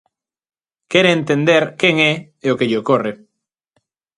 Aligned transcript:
Quere 0.91 1.11
entender 1.19 1.63
quen 1.79 1.95
é 2.11 2.13
e 2.45 2.47
o 2.53 2.57
que 2.57 2.67
lle 2.69 2.79
ocorre. 2.81 3.13